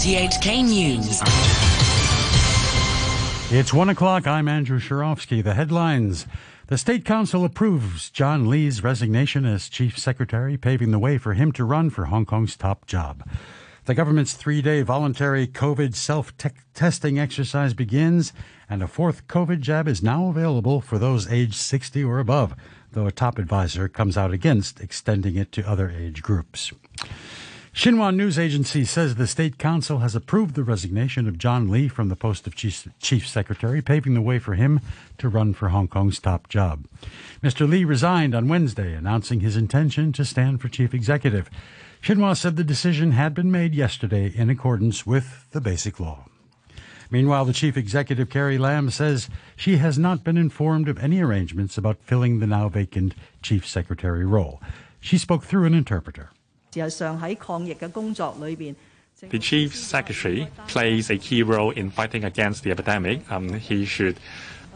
[0.00, 1.20] RTHK News.
[3.52, 4.26] It's one o'clock.
[4.26, 5.44] I'm Andrew Shirovsky.
[5.44, 6.26] The headlines.
[6.68, 11.52] The State Council approves John Lee's resignation as Chief Secretary, paving the way for him
[11.52, 13.28] to run for Hong Kong's top job.
[13.84, 16.32] The government's three day voluntary COVID self
[16.72, 18.32] testing exercise begins,
[18.70, 22.54] and a fourth COVID jab is now available for those aged 60 or above,
[22.92, 26.72] though a top advisor comes out against extending it to other age groups.
[27.72, 32.08] Xinhua News Agency says the State Council has approved the resignation of John Lee from
[32.08, 34.80] the post of Chief, Chief Secretary, paving the way for him
[35.18, 36.84] to run for Hong Kong's top job.
[37.42, 37.68] Mr.
[37.68, 41.48] Lee resigned on Wednesday, announcing his intention to stand for Chief Executive.
[42.02, 46.26] Xinhua said the decision had been made yesterday in accordance with the Basic Law.
[47.08, 51.78] Meanwhile, the chief executive, Carrie Lam, says she has not been informed of any arrangements
[51.78, 54.60] about filling the now vacant chief secretary role.
[55.00, 56.30] She spoke through an interpreter.
[59.28, 63.28] The chief secretary plays a key role in fighting against the epidemic.
[63.58, 64.18] He should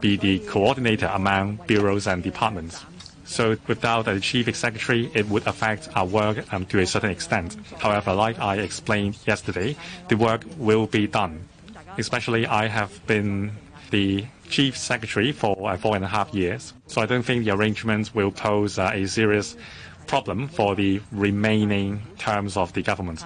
[0.01, 2.85] be the coordinator among bureaus and departments.
[3.25, 7.57] So without the chief secretary, it would affect our work um, to a certain extent.
[7.79, 9.77] However, like I explained yesterday,
[10.09, 11.49] the work will be done.
[11.97, 13.53] Especially, I have been
[13.91, 17.53] the chief secretary for uh, four and a half years, so I don't think the
[17.53, 19.57] arrangements will pose uh, a serious
[20.05, 23.25] problem for the remaining terms of the government.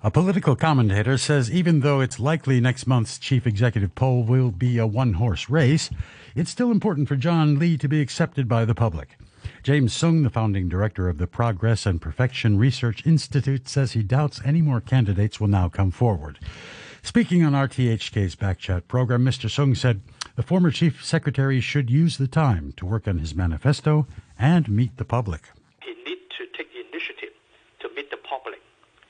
[0.00, 4.78] A political commentator says even though it's likely next month's chief executive poll will be
[4.78, 5.90] a one horse race,
[6.36, 9.16] it's still important for John Lee to be accepted by the public.
[9.64, 14.40] James Sung, the founding director of the Progress and Perfection Research Institute, says he doubts
[14.44, 16.38] any more candidates will now come forward.
[17.02, 19.50] Speaking on RTHK's Backchat program, Mr.
[19.50, 20.00] Sung said
[20.36, 24.06] the former chief secretary should use the time to work on his manifesto
[24.38, 25.50] and meet the public.
[25.82, 27.30] He needs to take the initiative
[27.80, 28.60] to meet the public.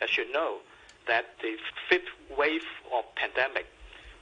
[0.01, 0.59] As you know,
[1.07, 1.57] that the
[1.89, 2.63] fifth wave
[2.95, 3.67] of pandemic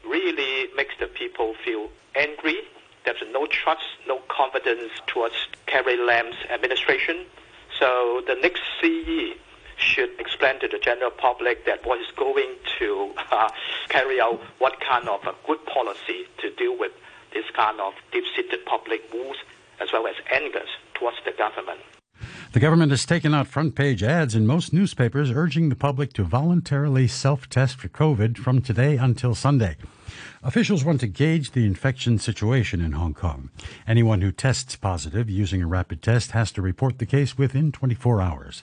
[0.09, 2.57] really makes the people feel angry.
[3.05, 5.35] There's no trust, no confidence towards
[5.67, 7.25] Carrie Lam's administration.
[7.79, 9.39] So the next CE
[9.77, 13.49] should explain to the general public that what is going to uh,
[13.89, 16.93] carry out what kind of a good policy to deal with
[17.35, 19.37] this kind of deep-seated public woes
[19.81, 20.63] as well as anger
[20.95, 21.81] towards the government.
[22.53, 26.25] The government has taken out front page ads in most newspapers urging the public to
[26.25, 29.77] voluntarily self test for COVID from today until Sunday.
[30.43, 33.51] Officials want to gauge the infection situation in Hong Kong.
[33.87, 38.21] Anyone who tests positive using a rapid test has to report the case within 24
[38.21, 38.63] hours.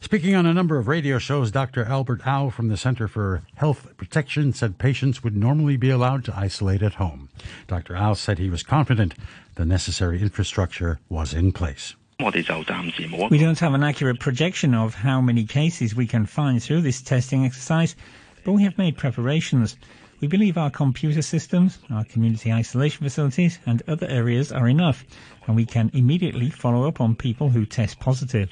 [0.00, 1.84] Speaking on a number of radio shows, Dr.
[1.84, 6.36] Albert Au from the Center for Health Protection said patients would normally be allowed to
[6.36, 7.28] isolate at home.
[7.68, 7.96] Dr.
[7.96, 9.14] Au said he was confident
[9.54, 11.94] the necessary infrastructure was in place.
[12.18, 17.02] We don't have an accurate projection of how many cases we can find through this
[17.02, 17.96] testing exercise,
[18.44, 19.76] but we have made preparations.
[20.22, 25.04] We believe our computer systems, our community isolation facilities, and other areas are enough,
[25.48, 28.48] and we can immediately follow up on people who test positive.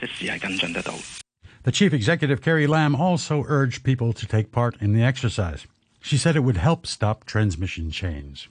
[1.62, 5.68] The chief executive, Carrie Lam, also urged people to take part in the exercise.
[6.00, 8.48] She said it would help stop transmission chains.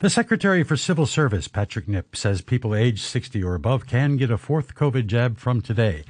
[0.00, 4.30] The Secretary for Civil Service, Patrick Nip, says people aged 60 or above can get
[4.30, 6.04] a fourth COVID jab from today.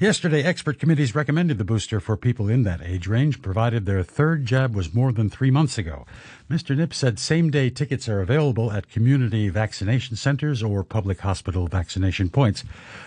[0.00, 4.46] Yesterday, expert committees recommended the booster for people in that age range, provided their third
[4.46, 6.06] jab was more than three months ago.
[6.48, 6.76] Mr.
[6.76, 12.30] Nip said same day tickets are available at community vaccination centers or public hospital vaccination
[12.30, 12.62] points,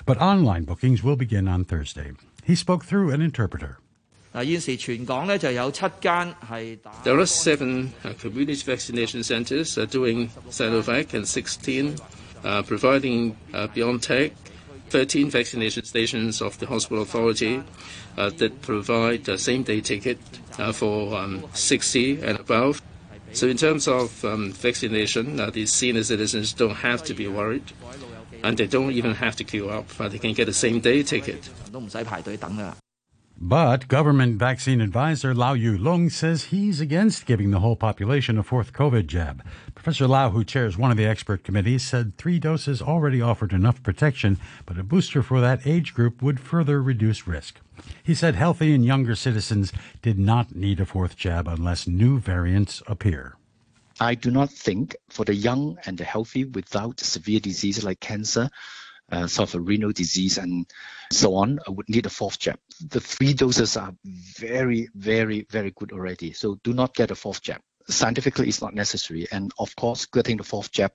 [0.05, 2.11] but online bookings will begin on Thursday.
[2.43, 3.77] He spoke through an interpreter.
[4.33, 4.43] There
[7.19, 11.95] are seven uh, community vaccination centres uh, doing Sinovac and 16
[12.43, 14.33] uh, providing uh, BioNTech,
[14.91, 17.63] 13 vaccination stations of the hospital authority
[18.17, 20.19] uh, that provide a same day ticket
[20.59, 22.81] uh, for um, 60 and above.
[23.31, 27.63] So, in terms of um, vaccination, the senior citizens don't have to be worried
[28.43, 29.87] and they don't even have to queue up.
[30.11, 31.49] they can get a same day ticket.
[33.43, 38.43] But government vaccine advisor Lau Yu Lung says he's against giving the whole population a
[38.43, 39.43] fourth COVID jab.
[39.73, 43.81] Professor Lau, who chairs one of the expert committees, said three doses already offered enough
[43.81, 47.59] protection, but a booster for that age group would further reduce risk.
[48.03, 49.73] He said healthy and younger citizens
[50.03, 53.37] did not need a fourth jab unless new variants appear.
[53.99, 58.51] I do not think for the young and the healthy without severe disease like cancer,
[59.11, 60.65] uh, sort of renal disease and
[61.11, 62.57] so on would need a fourth jab.
[62.87, 66.33] The three doses are very, very, very good already.
[66.33, 67.61] So do not get a fourth jab.
[67.87, 69.27] Scientifically, it's not necessary.
[69.31, 70.91] And of course, getting the fourth jab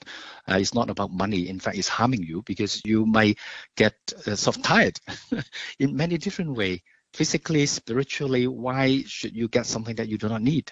[0.48, 1.48] uh, is not about money.
[1.48, 3.38] In fact, it's harming you because you might
[3.76, 3.94] get
[4.26, 4.98] uh, sort of tired
[5.78, 6.80] in many different ways
[7.16, 10.70] physically, spiritually, why should you get something that you do not need?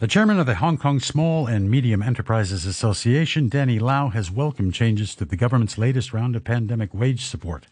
[0.00, 4.72] The chairman of the Hong Kong Small and Medium Enterprises Association, Danny Lau, has welcomed
[4.72, 7.66] changes to the government's latest round of pandemic wage support.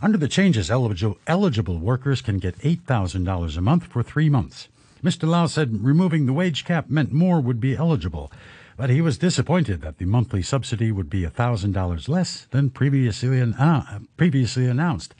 [0.00, 4.68] Under the changes, eligible, eligible workers can get $8,000 a month for three months.
[5.02, 5.26] Mr.
[5.26, 8.30] Lau said removing the wage cap meant more would be eligible,
[8.76, 13.98] but he was disappointed that the monthly subsidy would be $1,000 less than previously, uh,
[14.16, 15.12] previously announced.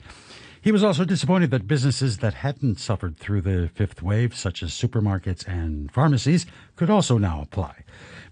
[0.65, 4.71] He was also disappointed that businesses that hadn't suffered through the fifth wave, such as
[4.71, 7.83] supermarkets and pharmacies, could also now apply.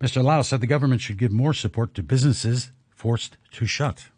[0.01, 0.24] Mr.
[0.24, 4.09] Lau said the government should give more support to businesses forced to shut.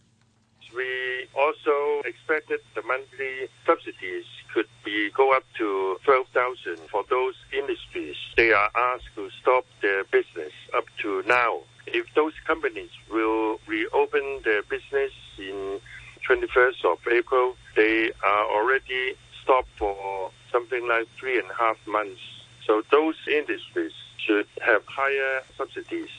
[0.74, 4.24] We also expected the monthly subsidies
[4.54, 8.16] could be go up to 12,000 for those industries.
[8.38, 11.64] They are asked to stop their business up to now.
[11.86, 15.82] If those companies will reopen their business in
[16.28, 22.22] 21st of April, they are already stopped for something like three and a half months.
[22.66, 26.10] So those industries should have higher subsidies.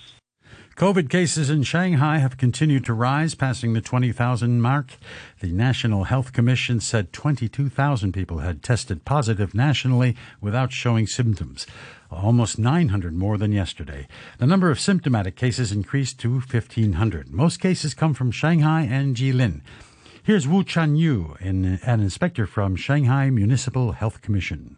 [0.76, 4.92] COVID cases in Shanghai have continued to rise, passing the 20,000 mark.
[5.40, 11.66] The National Health Commission said 22,000 people had tested positive nationally without showing symptoms,
[12.10, 14.06] almost 900 more than yesterday.
[14.36, 17.32] The number of symptomatic cases increased to 1,500.
[17.32, 19.62] Most cases come from Shanghai and Jilin.
[20.26, 24.76] Here's Wu Chanyu, an inspector from Shanghai Municipal Health Commission.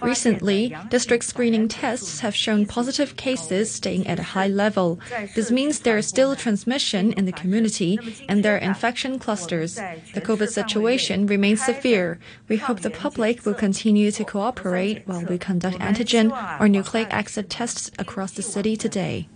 [0.00, 5.00] Recently, district screening tests have shown positive cases staying at a high level.
[5.34, 7.98] This means there is still transmission in the community
[8.28, 9.74] and there are infection clusters.
[10.14, 12.20] The COVID situation remains severe.
[12.46, 16.30] We hope the public will continue to cooperate while we conduct antigen
[16.60, 19.28] or nucleic acid tests across the city today.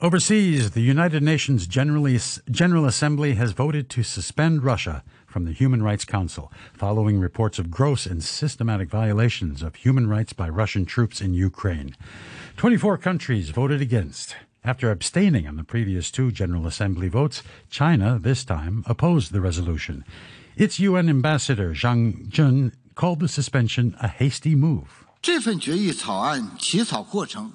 [0.00, 6.04] Overseas, the United Nations General Assembly has voted to suspend Russia from the Human Rights
[6.04, 11.32] Council following reports of gross and systematic violations of human rights by Russian troops in
[11.32, 11.94] Ukraine.
[12.56, 14.34] 24 countries voted against.
[14.64, 20.04] After abstaining on the previous two General Assembly votes, China, this time, opposed the resolution.
[20.56, 25.03] Its UN ambassador, Zhang Jun, called the suspension a hasty move.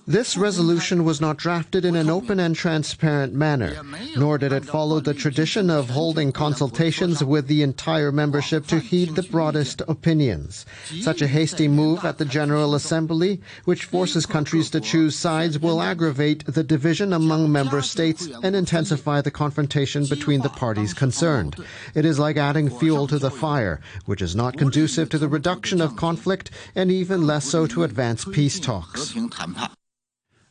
[0.07, 3.75] This resolution was not drafted in an open and transparent manner,
[4.17, 9.13] nor did it follow the tradition of holding consultations with the entire membership to heed
[9.13, 10.65] the broadest opinions.
[11.01, 15.79] Such a hasty move at the General Assembly, which forces countries to choose sides, will
[15.79, 21.55] aggravate the division among member states and intensify the confrontation between the parties concerned.
[21.93, 25.81] It is like adding fuel to the fire, which is not conducive to the reduction
[25.81, 29.13] of conflict and even less so to advance peace talks.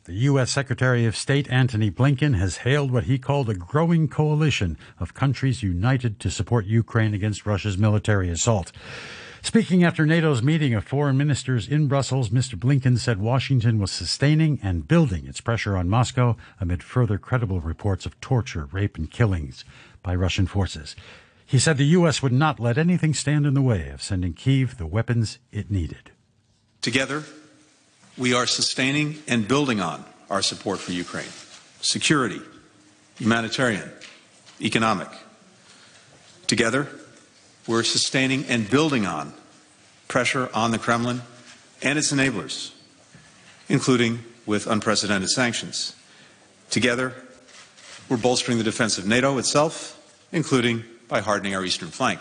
[0.09, 0.51] The U.S.
[0.51, 5.63] Secretary of State Antony Blinken has hailed what he called a growing coalition of countries
[5.63, 8.73] united to support Ukraine against Russia's military assault.
[9.43, 12.59] Speaking after NATO's meeting of foreign ministers in Brussels, Mr.
[12.59, 18.05] Blinken said Washington was sustaining and building its pressure on Moscow amid further credible reports
[18.05, 19.65] of torture, rape, and killings
[20.03, 20.97] by Russian forces.
[21.47, 22.23] He said the U.S.
[22.23, 26.13] would not let anything stand in the way of sending Kiev the weapons it needed.
[26.83, 27.25] Together,
[28.17, 31.29] we are sustaining and building on our support for Ukraine
[31.81, 32.41] security,
[33.19, 33.89] humanitarian,
[34.61, 35.09] economic.
[36.49, 36.89] Together,
[37.67, 39.33] we're sustaining and building on
[40.09, 41.23] pressure on the Kremlin
[41.83, 42.73] and its enablers,
[43.69, 45.95] including with unprecedented sanctions.
[46.71, 47.15] Together,
[48.09, 49.95] we're bolstering the defense of NATO itself,
[50.33, 52.21] including by hardening our eastern flank.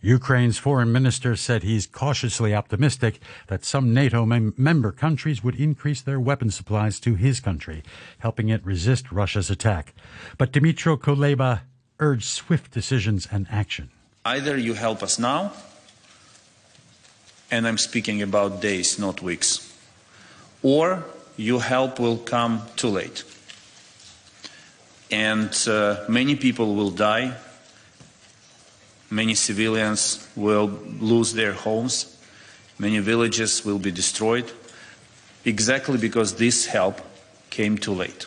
[0.00, 6.00] Ukraine's foreign minister said he's cautiously optimistic that some NATO mem- member countries would increase
[6.00, 7.82] their weapon supplies to his country,
[8.20, 9.94] helping it resist Russia's attack.
[10.36, 11.62] But Dmytro Kuleba
[11.98, 13.90] urged swift decisions and action.
[14.24, 15.52] Either you help us now,
[17.50, 19.74] and I'm speaking about days, not weeks,
[20.62, 21.04] or
[21.36, 23.24] your help will come too late.
[25.10, 27.34] And uh, many people will die
[29.10, 30.66] Many civilians will
[31.00, 32.16] lose their homes.
[32.78, 34.52] Many villages will be destroyed
[35.44, 37.00] exactly because this help
[37.50, 38.26] came too late.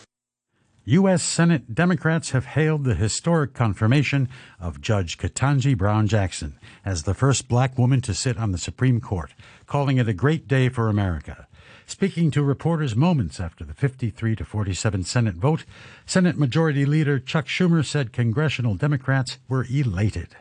[0.86, 1.22] U.S.
[1.22, 4.28] Senate Democrats have hailed the historic confirmation
[4.60, 9.00] of Judge Ketanji Brown Jackson as the first black woman to sit on the Supreme
[9.00, 9.36] Court,
[9.68, 11.48] calling it a great day for America.
[11.86, 15.66] Speaking to reporters moments after the 53 to 47 Senate vote,
[16.08, 20.36] Senate Majority Leader Chuck Schumer said congressional Democrats were elated.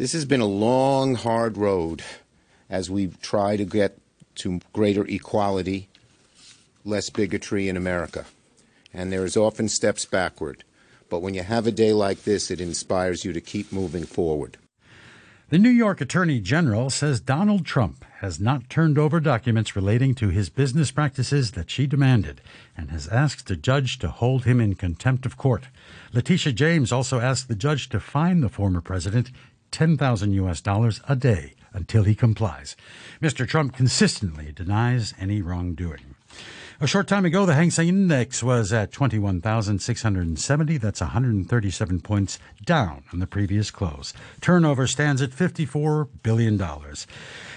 [0.00, 2.02] This has been a long, hard road
[2.70, 3.98] as we try to get
[4.36, 5.90] to greater equality,
[6.86, 8.24] less bigotry in America.
[8.94, 10.64] And there is often steps backward.
[11.10, 14.56] But when you have a day like this, it inspires you to keep moving forward.
[15.50, 20.28] The New York Attorney General says Donald Trump has not turned over documents relating to
[20.28, 22.40] his business practices that she demanded
[22.76, 25.64] and has asked a judge to hold him in contempt of court.
[26.12, 29.32] Letitia James also asked the judge to fine the former president
[29.70, 32.76] 10,000 US dollars a day until he complies.
[33.22, 33.46] Mr.
[33.46, 36.14] Trump consistently denies any wrongdoing.
[36.82, 40.78] A short time ago, the Hang Seng Index was at 21,670.
[40.78, 44.14] That's 137 points down on the previous close.
[44.40, 46.58] Turnover stands at $54 billion.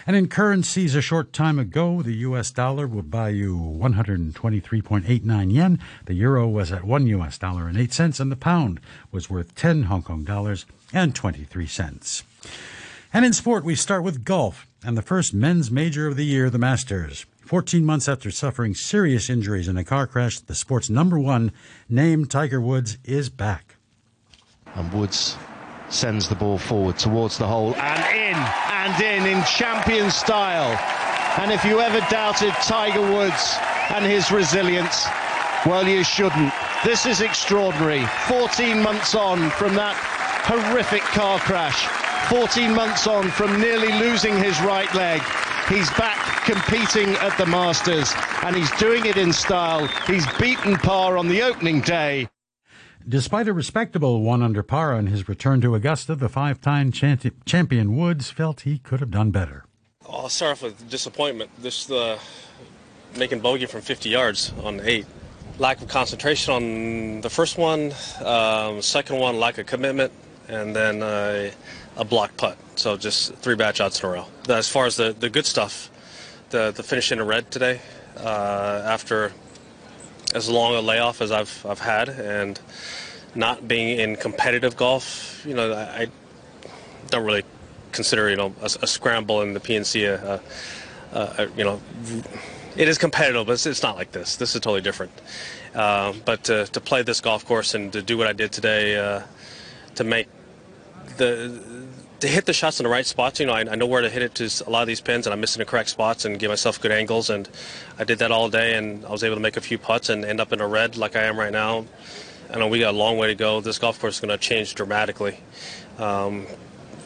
[0.06, 5.80] And in currencies, a short time ago, the US dollar would buy you 123.89 yen.
[6.04, 9.56] The euro was at 1 US dollar and 8 cents, and the pound was worth
[9.56, 12.24] 10 Hong Kong dollars and 23 cents.
[13.14, 16.50] And in sport, we start with golf and the first men's major of the year,
[16.50, 17.26] the Masters.
[17.44, 21.52] 14 months after suffering serious injuries in a car crash, the sport's number one
[21.90, 23.76] named Tiger Woods is back.
[24.76, 25.36] And Woods
[25.90, 30.80] sends the ball forward towards the hole and in and in in champion style.
[31.38, 33.56] And if you ever doubted Tiger Woods
[33.90, 35.06] and his resilience,
[35.66, 36.54] well, you shouldn't.
[36.86, 38.06] This is extraordinary.
[38.28, 39.96] 14 months on from that
[40.46, 41.86] horrific car crash,
[42.30, 45.22] 14 months on from nearly losing his right leg.
[45.68, 49.88] He's back competing at the Masters, and he's doing it in style.
[50.08, 52.30] He's beaten par on the opening day.
[53.08, 57.98] Despite a respectable one under par on his return to Augusta, the five time champion
[57.98, 59.66] Woods felt he could have done better.
[60.10, 61.50] I'll start off with disappointment.
[61.62, 62.18] This uh,
[63.18, 65.06] making bogey from 50 yards on eight.
[65.60, 70.12] Lack of concentration on the first one, um, second one, lack of commitment,
[70.48, 71.52] and then uh,
[71.96, 72.58] a block putt.
[72.76, 74.26] So just three bad shots in a row.
[74.50, 75.92] As far as the, the good stuff,
[76.54, 77.82] the, the finish in a red today,
[78.18, 79.34] uh, after
[80.34, 82.60] as long a layoff as I've, I've had and
[83.36, 86.08] not being in competitive golf, you know, I, I
[87.10, 87.44] don't really
[87.92, 90.42] consider, you know, a, a scramble in the PNC, a,
[91.12, 91.82] a, a, you know,
[92.78, 94.36] it is competitive, but it's, it's, not like this.
[94.36, 95.12] This is totally different.
[95.74, 98.96] Uh, but to, to, play this golf course and to do what I did today,
[98.96, 99.24] uh,
[99.96, 100.28] to make
[101.18, 101.88] the
[102.24, 103.42] to hit the shots in the right spots.
[103.42, 105.28] You know, I, I, know where to hit it to a lot of these pins,
[105.28, 107.30] and I'm missing the correct spots and give myself good angles.
[107.30, 107.50] And
[108.00, 110.24] I did that all day, and I was able to make a few putts and
[110.24, 111.86] end up in a red like I am right now.
[112.50, 113.60] I know we got a long way to go.
[113.60, 115.38] This golf course is going to change dramatically.
[115.98, 116.48] Um,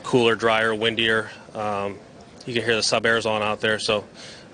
[0.04, 1.32] cooler, drier, windier.
[1.56, 1.98] Um,
[2.46, 3.80] you can hear the SubAir's on out there.
[3.80, 4.06] So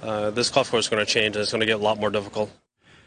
[0.02, 2.00] uh, this golf course is going to change, and it's going to get a lot
[2.00, 2.50] more difficult.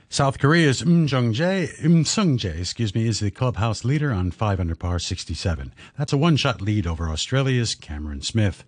[0.09, 4.77] South Korea's Im Jung-jae, Im Sung-jae, excuse me, is the clubhouse leader on 5 under
[4.77, 5.75] par 67.
[5.99, 8.63] That's a one-shot lead over Australia's Cameron Smith.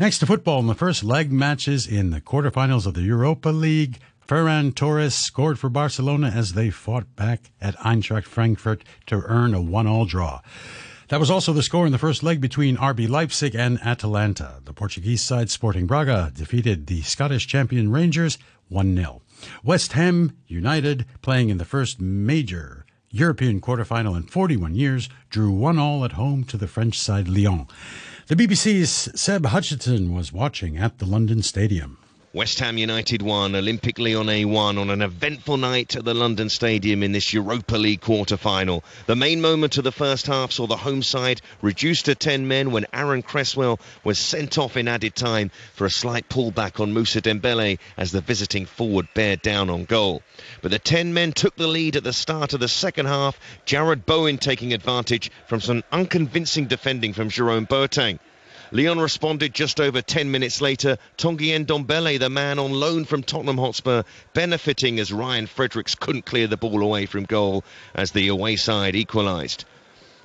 [0.00, 3.98] Next to football in the first leg matches in the quarterfinals of the Europa League,
[4.26, 9.62] Ferran Torres scored for Barcelona as they fought back at Eintracht Frankfurt to earn a
[9.62, 10.40] one-all draw.
[11.10, 14.60] That was also the score in the first leg between RB Leipzig and Atalanta.
[14.64, 18.38] The Portuguese side Sporting Braga defeated the Scottish champion Rangers
[18.70, 19.20] 1-0.
[19.64, 25.80] West Ham United, playing in the first major European quarterfinal in 41 years, drew one
[25.80, 27.66] all at home to the French side Lyon.
[28.28, 31.98] The BBC's Seb Hutchinson was watching at the London Stadium.
[32.32, 37.02] West Ham United won, Olympique Lyonnais 1 on an eventful night at the London Stadium
[37.02, 38.84] in this Europa League quarter-final.
[39.06, 42.70] The main moment of the first half saw the home side reduced to 10 men
[42.70, 47.20] when Aaron Cresswell was sent off in added time for a slight pullback on Moussa
[47.20, 50.22] Dembele as the visiting forward bared down on goal.
[50.62, 54.06] But the 10 men took the lead at the start of the second half, Jarrod
[54.06, 58.20] Bowen taking advantage from some unconvincing defending from Jerome Boateng.
[58.72, 60.96] Lyon responded just over 10 minutes later.
[61.18, 66.46] Tanguy Ndombele, the man on loan from Tottenham Hotspur, benefiting as Ryan Fredericks couldn't clear
[66.46, 69.64] the ball away from goal as the away side equalised.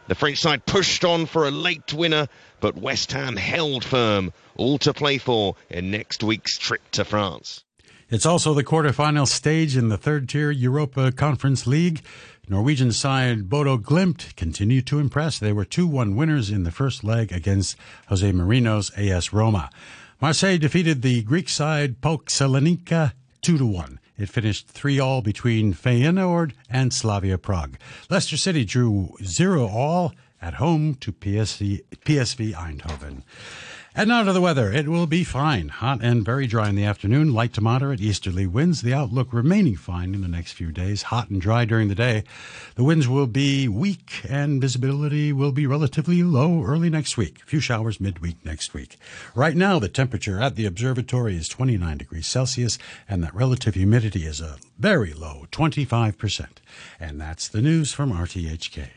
[0.08, 2.28] The French side pushed on for a late winner,
[2.60, 7.64] but West Ham held firm, all to play for in next week's trip to France.
[8.08, 12.04] It's also the quarterfinal stage in the third tier Europa Conference League.
[12.48, 15.40] Norwegian side Bodo Glimt continued to impress.
[15.40, 17.76] They were 2 1 winners in the first leg against
[18.08, 19.70] Jose Mourinho's AS Roma.
[20.22, 24.00] Marseille defeated the Greek side PAOK Salonika 2 1.
[24.18, 27.78] It finished 3 all between Feyenoord and Slavia Prague.
[28.10, 33.24] Leicester City drew 0 all at home to PSV, PSV Eindhoven.
[33.98, 34.74] And now to the weather.
[34.74, 35.70] It will be fine.
[35.70, 37.34] Hot and very dry in the afternoon.
[37.34, 38.82] Light to moderate easterly winds.
[38.82, 41.04] The outlook remaining fine in the next few days.
[41.04, 42.26] Hot and dry during the day.
[42.76, 47.42] The winds will be weak and visibility will be relatively low early next week.
[47.42, 48.98] A few showers midweek next week.
[49.34, 54.26] Right now, the temperature at the observatory is 29 degrees Celsius and that relative humidity
[54.26, 56.48] is a very low 25%.
[57.00, 58.90] And that's the news from RTHK.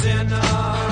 [0.00, 0.82] Afternoon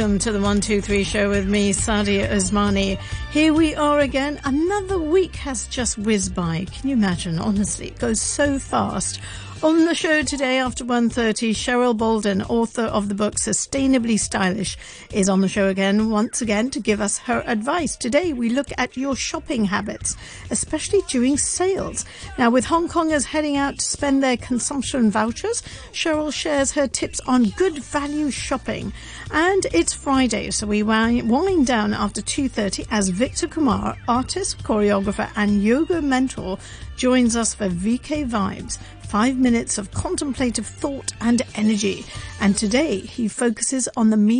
[0.00, 2.98] welcome to the 123 show with me, Sadia Osmani.
[3.32, 4.40] Here we are again.
[4.44, 6.64] Another week has just whizzed by.
[6.72, 7.38] Can you imagine?
[7.38, 9.20] Honestly, it goes so fast.
[9.62, 14.78] On the show today after 1.30, Cheryl Bolden, author of the book Sustainably Stylish,
[15.12, 17.94] is on the show again, once again, to give us her advice.
[17.94, 20.16] Today we look at your shopping habits,
[20.50, 22.06] especially during sales.
[22.38, 27.20] Now, with Hong Kongers heading out to spend their consumption vouchers, Cheryl shares her tips
[27.26, 28.94] on good value shopping.
[29.30, 35.62] And it's Friday, so we wind down after 2.30 as Victor Kumar, artist, choreographer and
[35.62, 36.56] yoga mentor,
[36.96, 38.78] joins us for VK Vibes
[39.10, 42.04] five minutes of contemplative thought and energy.
[42.40, 44.38] And today he focuses on the meaning